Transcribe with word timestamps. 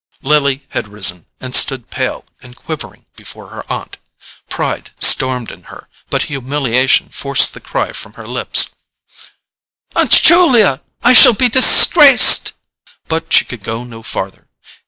Lily 0.23 0.65
had 0.69 0.87
risen, 0.87 1.27
and 1.39 1.55
stood 1.55 1.91
pale 1.91 2.25
and 2.41 2.55
quivering 2.55 3.05
before 3.15 3.49
her 3.49 3.63
aunt. 3.71 3.99
Pride 4.49 4.89
stormed 4.99 5.51
in 5.51 5.65
her, 5.65 5.89
but 6.09 6.23
humiliation 6.23 7.09
forced 7.09 7.53
the 7.53 7.59
cry 7.59 7.93
from 7.93 8.13
her 8.13 8.25
lips: 8.27 8.71
"Aunt 9.95 10.09
Julia, 10.09 10.81
I 11.03 11.13
shall 11.13 11.33
be 11.33 11.49
disgraced—I—" 11.49 12.89
But 13.07 13.31
she 13.31 13.45
could 13.45 13.63
go 13.63 13.83
no 13.83 14.01
farther. 14.01 14.47